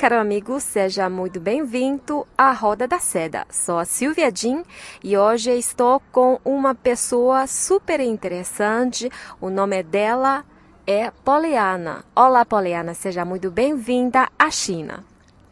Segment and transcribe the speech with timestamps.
[0.00, 3.46] Caro amigo, seja muito bem-vindo à Roda da Seda.
[3.50, 4.64] Sou a Silvia Jin
[5.04, 9.10] e hoje estou com uma pessoa super interessante.
[9.38, 10.42] O nome dela
[10.86, 12.02] é Poliana.
[12.16, 15.04] Olá, Poliana, seja muito bem-vinda à China.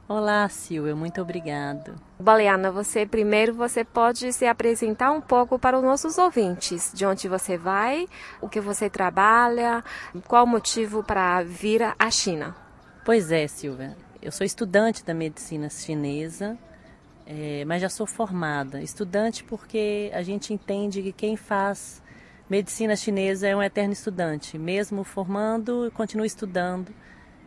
[0.09, 1.97] Olá, Silvia, muito obrigado.
[2.17, 6.91] Poliana, você primeiro você pode se apresentar um pouco para os nossos ouvintes.
[6.95, 8.09] De onde você vai,
[8.41, 9.85] o que você trabalha,
[10.27, 12.57] qual o motivo para vir à China?
[13.05, 14.08] Pois é, Silvia.
[14.21, 16.59] Eu sou estudante da medicina chinesa,
[17.25, 18.83] é, mas já sou formada.
[18.83, 22.03] Estudante porque a gente entende que quem faz
[22.51, 24.59] medicina chinesa é um eterno estudante.
[24.59, 26.93] Mesmo formando, continua estudando.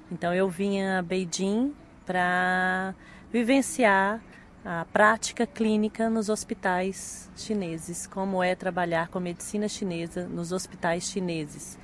[0.09, 2.95] Então eu vim a Beijing para
[3.33, 4.21] vivenciar
[4.63, 11.77] a prática clínica nos hospitais chineses, como é trabalhar com medicina chinesa nos hospitais chineses.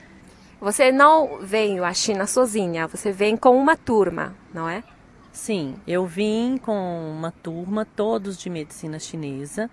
[0.59, 4.83] Você não veio à China sozinha, você vem com uma turma, não é?
[5.31, 9.69] Sim, eu vim com uma turma, todos de medicina chinesa,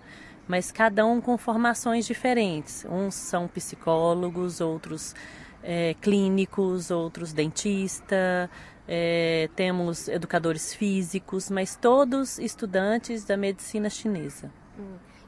[0.47, 2.85] mas cada um com formações diferentes.
[2.87, 5.15] Uns são psicólogos, outros
[5.63, 8.47] é, clínicos, outros dentista,
[8.87, 14.51] é, temos educadores físicos, mas todos estudantes da medicina chinesa.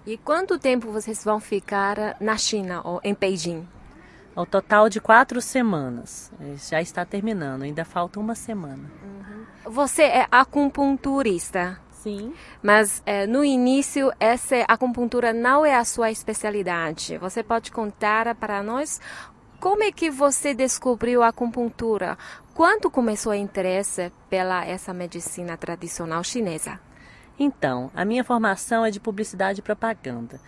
[0.05, 3.67] E quanto tempo vocês vão ficar na China ou em Beijing?
[4.37, 6.31] Ao total de quatro semanas.
[6.69, 8.83] Já está terminando, ainda falta uma semana.
[9.03, 9.71] Uhum.
[9.71, 11.81] Você é acupunturista?
[11.89, 12.31] Sim.
[12.61, 17.17] Mas é, no início, essa acupuntura não é a sua especialidade.
[17.17, 19.01] Você pode contar para nós
[19.59, 22.15] como é que você descobriu a acupuntura?
[22.53, 26.79] Quando começou a interesse pela essa medicina tradicional chinesa?
[27.39, 30.39] Então, a minha formação é de publicidade e propaganda.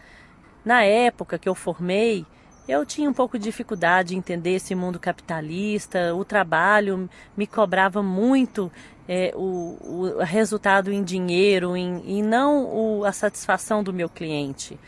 [0.64, 2.24] Na época que eu formei,
[2.70, 8.04] eu tinha um pouco de dificuldade em entender esse mundo capitalista, o trabalho me cobrava
[8.04, 8.72] muito
[9.08, 14.80] é, o, o, resultado em dinheiro em, e não o, a satisfação do meu cliente.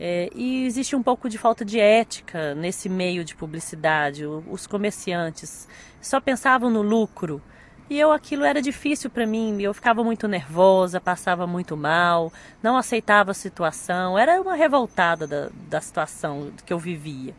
[0.00, 4.24] É, e existe um pouco de falta de ética nesse meio de publicidade.
[4.24, 5.68] Os comerciantes
[6.00, 7.42] só pensavam no lucro.
[7.88, 12.76] E eu aquilo era difícil para mim, eu ficava muito nervosa, passava muito mal, não
[12.76, 17.32] aceitava a situação, era uma revoltada da, da situação que eu vivia.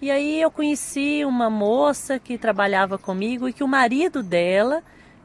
[0.00, 4.80] E aí eu conheci uma moça que trabalhava comigo e que o marido dela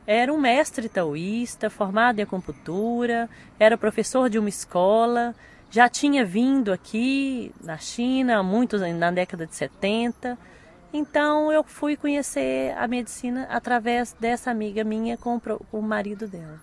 [0.08, 5.36] era um mestre taoísta, formado em acupuntura, era professor de uma escola,
[5.70, 10.38] já tinha vindo aqui na China, muitos na década de 70
[10.95, 15.39] então eu fui conhecer a medicina através dessa amiga minha com
[15.72, 16.59] o marido dela.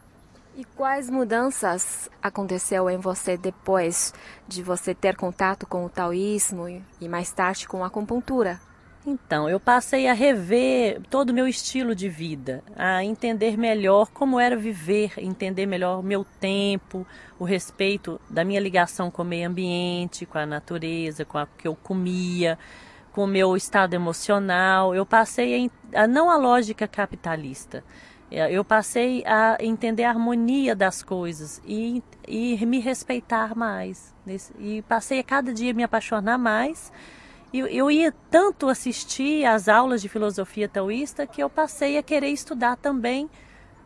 [0.56, 4.12] E quais mudanças aconteceu em você depois
[4.46, 6.68] de você ter contato com o taoísmo
[7.00, 8.60] e mais tarde com a acupuntura?
[9.04, 14.38] Então, eu passei a rever todo o meu estilo de vida, a entender melhor como
[14.38, 17.04] era viver, entender melhor o meu tempo,
[17.38, 21.66] o respeito da minha ligação com o meio ambiente, com a natureza, com o que
[21.66, 22.56] eu comia
[23.12, 24.94] com o meu estado emocional.
[24.94, 27.84] Eu passei a, a não a lógica capitalista.
[28.30, 34.14] É, eu passei a entender a harmonia das coisas e, e me respeitar mais.
[34.58, 36.90] E passei a cada dia me apaixonar mais.
[37.52, 42.30] E eu ia tanto assistir às aulas de filosofia taoísta que eu passei a querer
[42.30, 43.28] estudar também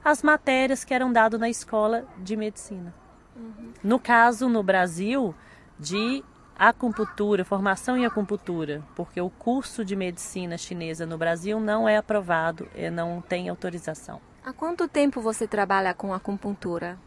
[0.04, 2.94] as matérias que eram dadas na escola de medicina.
[3.34, 3.72] Uhum.
[3.82, 5.34] No caso, no Brasil,
[5.80, 6.22] de
[6.58, 12.68] acupuntura, formação em acupuntura, porque o curso de medicina chinesa no Brasil não é aprovado
[12.74, 14.20] e não tem autorização.
[14.44, 16.98] Há quanto tempo você trabalha com acupuntura?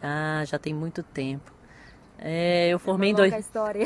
[0.00, 1.52] Ah, já tem muito tempo.
[2.18, 3.34] É, eu, formei em dois,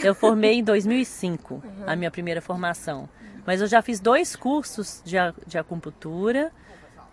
[0.05, 1.63] eu formei em 2005, uhum.
[1.87, 3.09] a minha primeira formação.
[3.47, 5.17] Mas eu já fiz dois cursos de,
[5.47, 6.53] de acupuntura,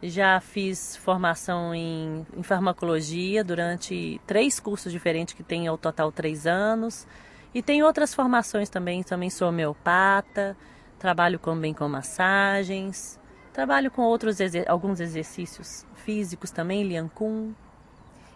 [0.02, 6.46] já fiz formação em, em farmacologia durante três cursos diferentes que tem ao total três
[6.46, 7.08] anos.
[7.54, 10.58] E tem outras formações também, também sou homeopata,
[10.98, 13.20] trabalho também com massagens,
[13.52, 17.54] trabalho com outros alguns exercícios físicos também, Lian Kun.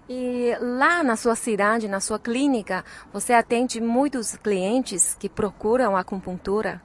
[0.09, 6.81] E lá na sua cidade, na sua clínica, você atende muitos clientes que procuram acupuntura?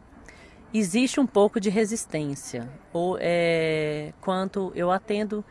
[0.75, 2.69] Existe um pouco de resistência.
[2.93, 5.44] Ou é, quanto eu atendo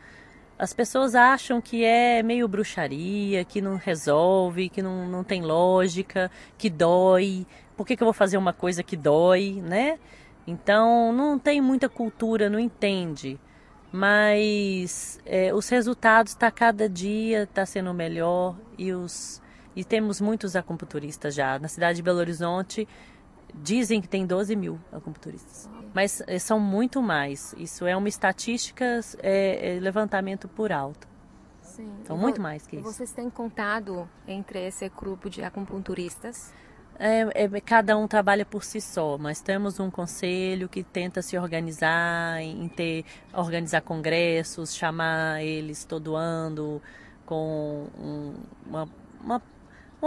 [0.62, 6.30] as pessoas acham que é meio bruxaria, que não resolve, que não, não tem lógica,
[6.56, 7.44] que dói.
[7.76, 9.98] Por que, que eu vou fazer uma coisa que dói, né?
[10.46, 13.40] Então não tem muita cultura, não entende.
[13.90, 19.42] Mas é, os resultados tá cada dia tá sendo melhor e os
[19.74, 22.86] e temos muitos acupunturistas já na cidade de Belo Horizonte.
[23.54, 27.54] Dizem que tem 12 mil acupunturistas, mas é, são muito mais.
[27.58, 31.06] Isso é uma estatística, é, é levantamento por alto.
[31.60, 31.90] Sim.
[32.04, 32.84] São muito mais que isso.
[32.84, 36.52] Vocês têm contado entre esse grupo de acupunturistas?
[36.98, 41.36] É, é, cada um trabalha por si só, mas temos um conselho que tenta se
[41.38, 46.80] organizar, em ter, organizar congressos, chamar eles todo ano
[47.24, 48.34] com um,
[48.66, 48.88] uma,
[49.20, 49.42] uma,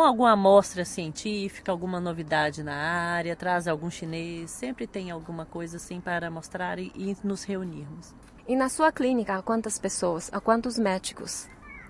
[0.02, 6.02] alguma amostra científica, alguma novidade na área, traz algum chinês, sempre tem alguma coisa assim
[6.02, 8.14] para mostrar e, e nos reunirmos.
[8.48, 11.48] E na sua clínica, quantas pessoas, a quantos médicos?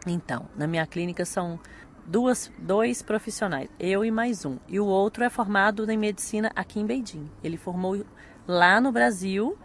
[0.07, 1.59] Então, na minha clínica são
[2.05, 4.57] duas, dois profissionais, eu e mais um.
[4.67, 7.29] E o outro é formado em medicina aqui em Beijing.
[7.43, 8.05] Ele formou
[8.47, 9.57] lá no Brasil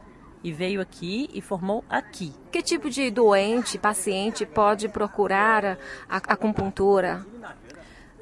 [0.42, 2.32] e veio aqui e formou aqui.
[2.50, 5.78] Que tipo de doente, paciente pode procurar
[6.08, 7.24] a, acupuntura?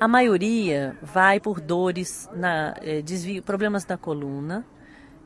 [0.00, 4.64] A maioria vai por dores, na, eh, desvio, problemas da coluna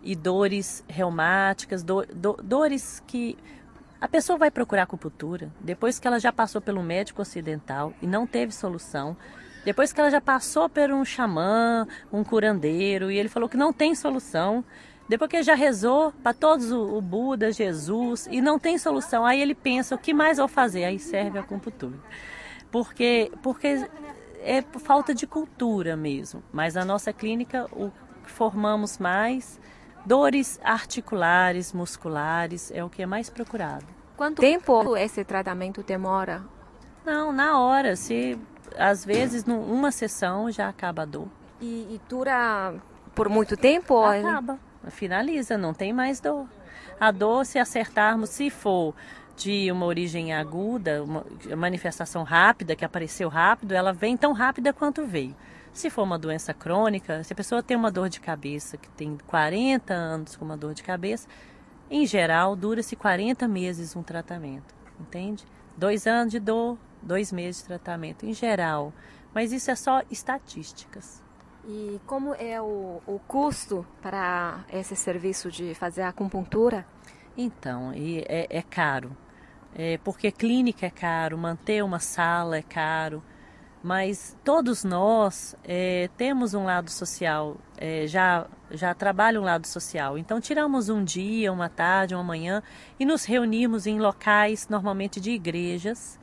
[0.02, 3.36] e dores reumáticas, do, do, dores que
[4.00, 8.26] a pessoa vai procurar acupuntura depois que ela já passou pelo médico ocidental e não
[8.26, 9.14] teve solução.
[9.62, 13.74] Depois que ela já passou por um xamã, um curandeiro, e ele falou que não
[13.74, 14.64] tem solução.
[15.06, 19.40] Depois que ele já rezou para todos o, Buda, Jesus, e não tem solução, aí
[19.40, 20.84] ele pensa, o que mais vou fazer?
[20.84, 21.98] Aí serve a acupuntura.
[22.72, 23.86] Porque, porque
[24.42, 26.42] é falta de cultura mesmo.
[26.52, 27.90] Mas a nossa clínica, o
[28.24, 29.60] que formamos mais
[30.04, 33.86] Dores articulares, musculares é o que é mais procurado.
[34.16, 36.42] Quanto tempo esse tratamento demora?
[37.04, 37.94] Não, na hora.
[37.94, 38.38] Se
[38.76, 41.28] às vezes numa sessão já acaba a dor.
[41.60, 42.74] E, e dura
[43.14, 44.02] por muito tempo?
[44.04, 44.58] Acaba,
[44.88, 46.48] finaliza, não tem mais dor.
[46.98, 48.94] A dor, se acertarmos, se for
[49.36, 51.24] de uma origem aguda, uma
[51.56, 55.34] manifestação rápida, que apareceu rápido, ela vem tão rápida quanto veio.
[55.72, 59.16] Se for uma doença crônica, se a pessoa tem uma dor de cabeça, que tem
[59.26, 61.26] 40 anos com uma dor de cabeça,
[61.90, 65.44] em geral, dura-se 40 meses um tratamento, entende?
[65.76, 68.92] Dois anos de dor, dois meses de tratamento, em geral.
[69.34, 71.22] Mas isso é só estatísticas.
[71.66, 76.86] E como é o, o custo para esse serviço de fazer acupuntura?
[77.36, 79.16] Então, é, é caro.
[79.74, 83.22] É, porque clínica é caro, manter uma sala é caro,
[83.82, 90.18] mas todos nós é, temos um lado social, é, já, já trabalha um lado social.
[90.18, 92.62] Então, tiramos um dia, uma tarde, uma manhã
[93.00, 96.20] e nos reunimos em locais, normalmente de igrejas,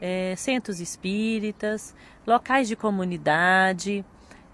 [0.00, 1.94] é, centros espíritas,
[2.26, 4.04] locais de comunidade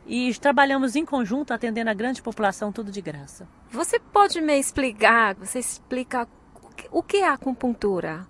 [0.06, 3.48] e trabalhamos em conjunto atendendo a grande população, tudo de graça.
[3.70, 6.28] Você pode me explicar, você explica
[6.90, 8.26] o que é acupuntura?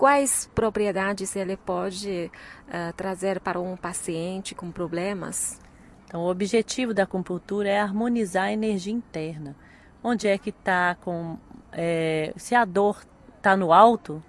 [0.00, 2.32] quais propriedades ele pode
[2.68, 5.60] uh, trazer para um paciente com problemas?
[6.06, 9.54] Então, o objetivo da acupuntura é harmonizar a energia interna.
[10.02, 11.36] Onde é que está com.
[11.70, 13.04] É, se a dor
[13.36, 14.22] está no alto,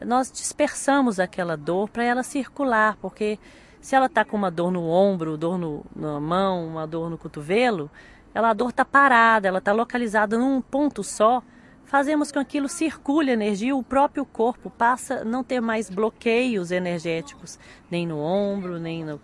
[0.00, 3.38] nós dispersamos aquela dor para ela circular, porque
[3.84, 7.18] se ela está com uma dor no ombro, dor no, na mão, uma dor no
[7.18, 7.90] cotovelo,
[8.34, 11.42] ela, a dor está parada, ela está localizada num ponto só
[11.84, 16.70] fazemos com que aquilo circule energia, o próprio corpo passa a não ter mais bloqueios
[16.70, 17.58] energéticos,
[17.90, 19.20] nem no ombro, nem no,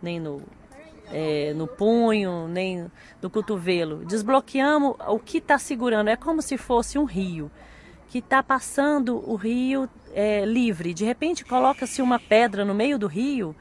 [0.00, 0.40] nem no,
[1.12, 4.06] é, no punho, nem no cotovelo.
[4.06, 7.50] Desbloqueamos o que está segurando, é como se fosse um rio
[8.08, 10.94] que está passando o rio é, livre.
[10.94, 13.54] De repente coloca-se uma pedra no meio do rio,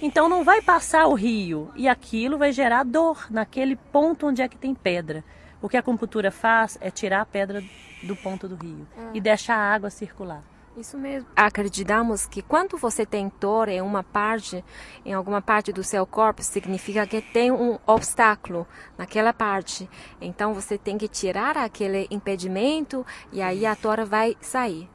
[0.00, 4.48] então não vai passar o rio e aquilo vai gerar dor naquele ponto onde é
[4.48, 5.24] que tem pedra.
[5.60, 7.62] O que a acupuntura faz é tirar a pedra
[8.02, 9.10] do ponto do rio ah.
[9.12, 10.42] e deixar a água circular.
[10.76, 11.28] Isso mesmo.
[11.34, 14.64] Acreditamos que quando você tem dor em uma parte,
[15.04, 18.64] em alguma parte do seu corpo, significa que tem um obstáculo
[18.96, 19.90] naquela parte.
[20.20, 24.88] Então você tem que tirar aquele impedimento e aí a dor vai sair.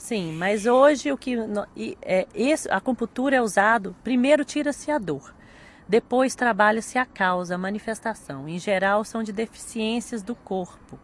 [0.00, 1.36] Sim, mas hoje o que
[2.00, 5.34] é esse, a acupuntura é usado, primeiro tira-se a dor.
[5.86, 8.48] Depois trabalha-se a causa, a manifestação.
[8.48, 10.98] Em geral são de deficiências do corpo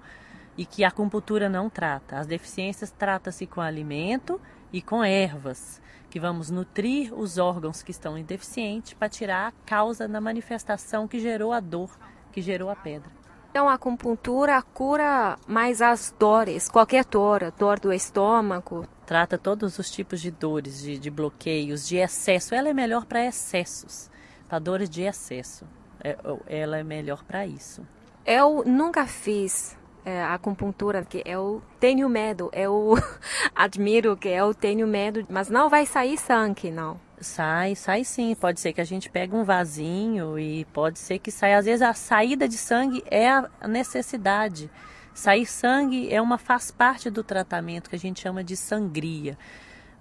[0.56, 2.18] e que a acupuntura não trata.
[2.18, 4.40] As deficiências trata-se com alimento
[4.72, 10.08] e com ervas, que vamos nutrir os órgãos que estão deficientes para tirar a causa
[10.08, 11.98] da manifestação que gerou a dor,
[12.32, 13.15] que gerou a pedra.
[13.56, 19.90] Então a acupuntura cura mais as dores, qualquer dor, dor do estômago, trata todos os
[19.90, 22.54] tipos de dores, de, de bloqueios, de excesso.
[22.54, 24.10] Ela é melhor para excessos,
[24.46, 25.64] para dores de excesso.
[26.04, 27.80] É, ela é melhor para isso.
[28.26, 32.92] Eu nunca fiz é, acupuntura, que eu tenho medo, eu
[33.56, 37.00] admiro que eu tenho medo, mas não vai sair sangue, não.
[37.20, 38.34] Sai, sai sim.
[38.34, 41.58] Pode ser que a gente pegue um vasinho e pode ser que saia.
[41.58, 44.70] Às vezes a saída de sangue é a necessidade.
[45.14, 49.38] Sair sangue é uma faz parte do tratamento que a gente chama de sangria.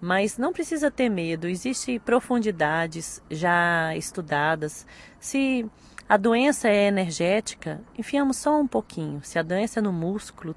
[0.02, 4.86] Mas não precisa ter medo, existem profundidades já estudadas.
[5.18, 5.66] Se
[6.08, 9.22] a doença é energética, enfiamos só um pouquinho.
[9.24, 10.56] Se a doença é no músculo,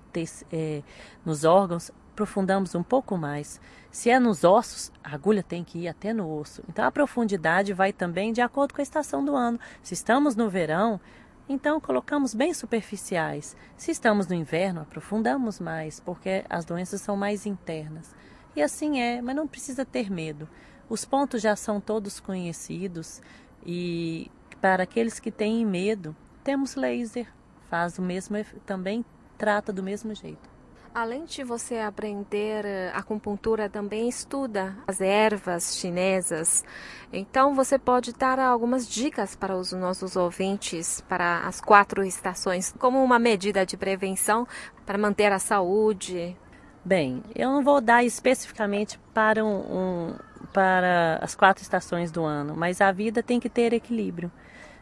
[0.52, 0.82] é,
[1.24, 3.60] nos órgãos, aprofundamos um pouco mais.
[3.90, 6.62] Se é nos ossos, a agulha tem que ir até no osso.
[6.68, 9.58] Então a profundidade vai também de acordo com a estação do ano.
[9.82, 11.00] Se estamos no verão,
[11.48, 13.56] então colocamos bem superficiais.
[13.76, 18.14] Se estamos no inverno, aprofundamos mais, porque as doenças são mais internas.
[18.54, 20.48] E assim é, mas não precisa ter medo.
[20.88, 23.22] Os pontos já são todos conhecidos
[23.64, 24.30] e
[24.60, 26.14] para aqueles que têm medo,
[26.44, 27.26] temos laser,
[27.68, 29.04] faz o mesmo também
[29.36, 30.57] trata do mesmo jeito.
[30.98, 36.64] Além de você aprender eh, acupuntura, também estuda as ervas chinesas.
[37.12, 43.00] Então, você pode dar algumas dicas para os nossos ouvintes para as quatro estações, como
[43.00, 44.44] uma medida de prevenção
[44.84, 46.36] para manter a saúde.
[46.84, 50.14] Bem, eu não vou dar especificamente para, um, um,
[50.52, 54.32] para as quatro estações do ano, mas a vida tem que ter equilíbrio.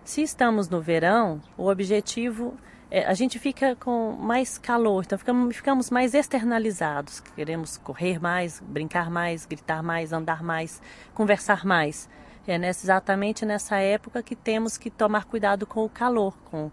[0.02, 5.56] Se estamos no verão, o objetivo é, a gente fica com mais calor, então ficamos,
[5.56, 7.20] ficamos mais externalizados.
[7.20, 10.80] Queremos correr mais, brincar mais, gritar mais, andar mais,
[11.12, 12.08] conversar mais.
[12.46, 16.70] É exatamente nessa época que temos que tomar cuidado com o calor, com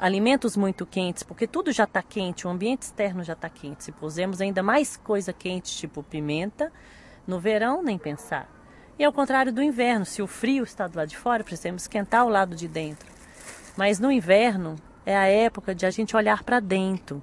[0.00, 3.84] alimentos muito quentes, porque tudo já está quente, o ambiente externo já está quente.
[3.84, 6.72] Se pusemos ainda mais coisa quente, tipo pimenta,
[7.26, 8.48] no verão nem pensar.
[8.98, 12.24] E ao contrário do inverno, se o frio está do lado de fora, precisamos esquentar
[12.26, 13.08] o lado de dentro.
[13.76, 17.22] Mas no inverno, é a época de a gente olhar para dentro,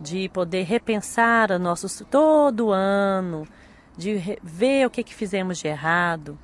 [0.00, 3.46] de poder repensar a nossos todo ano,
[3.96, 6.38] de ver o que, que fizemos de errado.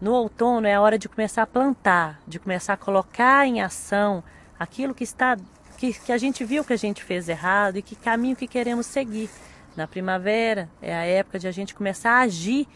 [0.00, 4.22] No outono é a hora de começar a plantar, de começar a colocar em ação
[4.58, 5.36] aquilo que está
[5.76, 8.86] que, que a gente viu que a gente fez errado e que caminho que queremos
[8.86, 9.30] seguir.
[9.76, 12.66] Na primavera é a época de a gente começar a agir,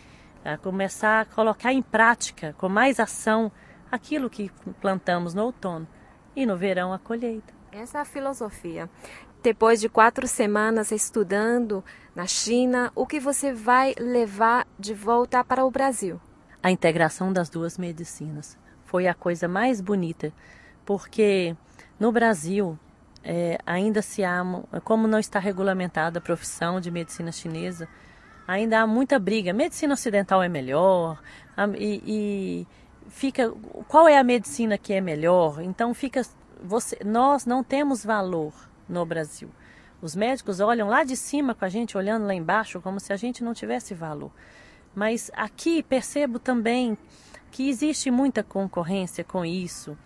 [0.45, 3.51] a começar a colocar em prática com mais ação
[3.91, 5.89] aquilo que plantamos no outono
[6.35, 7.53] e no verão a colheita.
[7.71, 8.89] Essa é a filosofia.
[9.43, 11.83] Depois de quatro semanas estudando
[12.15, 16.21] na China, o que você vai levar de volta para o Brasil?
[16.62, 20.33] A integração das duas medicinas foi a coisa mais bonita,
[20.85, 21.57] porque
[21.99, 22.79] no Brasil
[23.25, 24.45] é, ainda se há,
[24.85, 27.89] como não está regulamentada a profissão de medicina chinesa,
[28.47, 29.53] ainda há muita briga.
[29.53, 31.21] Medicina ocidental é melhor
[31.77, 32.67] e, e
[33.12, 33.50] fica
[33.87, 35.62] qual é a medicina que é melhor?
[35.62, 36.23] Então fica
[36.62, 38.52] você, nós não temos valor
[38.88, 39.50] no Brasil.
[40.00, 43.16] Os médicos olham lá de cima com a gente, olhando lá embaixo, como se a
[43.16, 44.33] gente não tivesse valor.
[44.95, 46.99] Mas aqui percebo também
[47.50, 49.97] que existe muita concorrência com isso.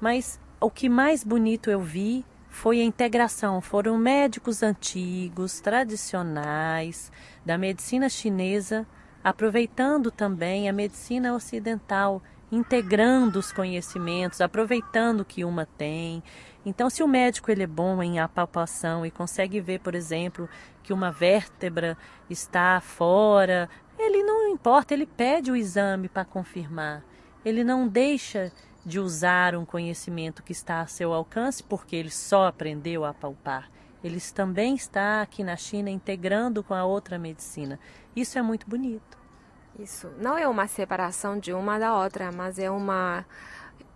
[0.00, 3.60] Mas o que mais bonito eu vi foi a integração.
[3.60, 7.10] Foram médicos antigos, tradicionais,
[7.44, 8.86] da medicina chinesa,
[9.24, 16.22] aproveitando também a medicina ocidental integrando os conhecimentos, aproveitando o que uma tem.
[16.64, 20.48] Então, se o médico ele é bom em apalpação e consegue ver, por exemplo,
[20.82, 21.96] que uma vértebra
[22.28, 27.04] está fora, ele não importa, ele pede o exame para confirmar.
[27.44, 28.52] Ele não deixa
[28.84, 33.70] de usar um conhecimento que está a seu alcance porque ele só aprendeu a palpar.
[34.02, 37.78] Ele também está aqui na China integrando com a outra medicina.
[38.16, 39.19] Isso é muito bonito.
[39.78, 43.24] Isso não é uma separação de uma da outra, mas é uma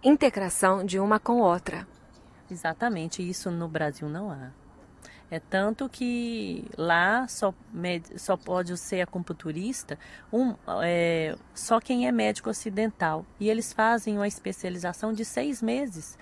[0.02, 1.87] integração de uma com outra.
[2.50, 4.50] Exatamente, isso no Brasil não há.
[5.31, 7.52] É tanto que lá só,
[8.16, 9.99] só pode ser acupunturista
[10.33, 13.26] um, é, só quem é médico ocidental.
[13.40, 16.19] E eles fazem uma especialização de seis meses.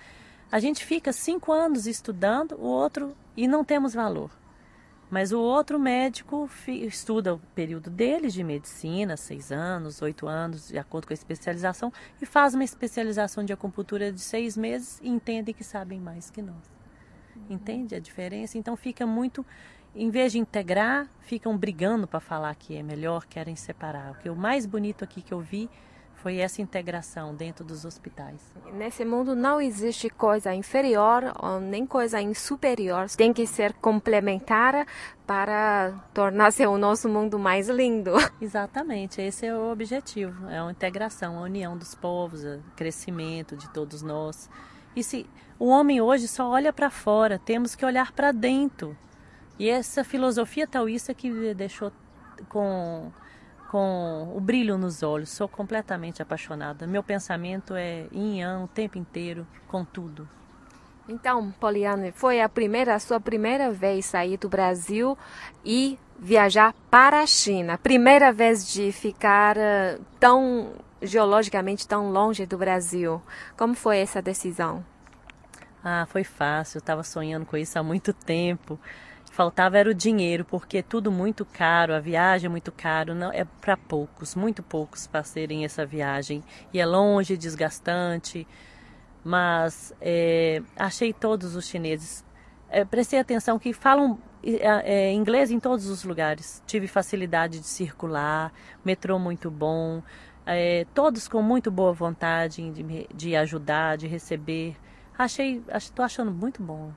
[0.51, 4.31] A gente fica cinco anos estudando, o outro, e não temos valor.
[5.13, 10.77] Mas o outro médico estuda o período dele de medicina, seis anos, oito anos, de
[10.79, 15.53] acordo com a especialização, e faz uma especialização de acupuntura de seis meses e entende
[15.53, 16.67] que sabem mais que nós.
[17.47, 18.57] Entende a diferença?
[18.57, 19.45] Então fica muito,
[19.93, 24.13] em vez de integrar, ficam brigando para falar que é melhor, querem separar.
[24.13, 25.69] O que o mais bonito aqui que eu vi
[26.23, 28.39] Foi essa integração dentro dos hospitais.
[28.71, 31.21] Nesse mundo não existe coisa inferior
[31.61, 33.09] nem coisa superior.
[33.09, 34.87] Tem que ser complementar
[35.27, 38.13] para tornar-se o nosso mundo mais lindo.
[38.39, 40.47] Exatamente, esse é o objetivo.
[40.47, 44.49] É a integração, a união dos povos, o crescimento de todos nós.
[44.95, 48.95] E se o homem hoje só olha para fora, temos que olhar para dentro.
[49.59, 51.91] E essa filosofia taoísta que deixou
[52.47, 53.11] com
[53.73, 55.31] com o brilho nos olhos.
[55.31, 56.85] Sou completamente apaixonada.
[56.85, 60.29] Meu pensamento é yang o tempo inteiro, com tudo.
[61.09, 65.17] Então, Poliane, foi a primeira, a sua primeira vez sair do Brasil
[65.65, 67.75] e viajar para a China.
[67.75, 73.19] Primeira vez de ficar uh, tão geologicamente tão longe do Brasil.
[73.57, 74.85] Como foi essa decisão?
[75.83, 76.77] Ah, foi fácil.
[76.77, 78.79] Eu estava sonhando com isso há muito tempo.
[79.33, 83.31] Faltava era o dinheiro, porque é tudo muito caro, a viagem é muito caro, não
[83.31, 86.43] é para poucos, muito poucos fazerem essa viagem.
[86.71, 88.47] E é longe, desgastante,
[89.23, 92.23] mas é, achei todos os chineses.
[92.69, 96.61] É, prestei atenção que falam é, inglês em todos os lugares.
[96.67, 98.53] Tive facilidade de circular,
[98.85, 100.03] metrô muito bom,
[100.45, 104.75] é, todos com muito boa vontade de, de ajudar, de receber.
[105.17, 106.91] Achei, estou achando muito bom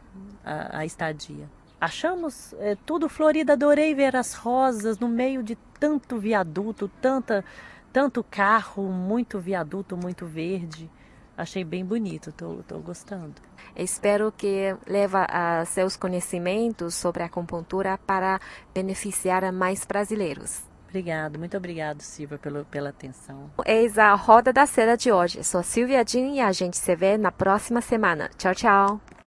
[0.45, 1.49] a, a estadia.
[1.81, 7.45] Achamos é, tudo florido, adorei ver as rosas no meio de tanto viaduto, tanta,
[7.93, 10.91] tanto carro, muito viaduto, muito verde.
[11.37, 13.35] Achei bem bonito, estou gostando.
[13.77, 18.41] Espero que leve a seus conhecimentos sobre a acupuntura para
[18.73, 20.63] beneficiar mais brasileiros.
[20.89, 23.51] Obrigado, muito obrigado, Silvia, pelo, pela atenção.
[23.67, 25.45] Eis a Roda da Seda de hoje.
[25.45, 28.31] Sou Silvia Jean e a gente se vê na próxima semana.
[28.39, 29.01] Tchau, tchau.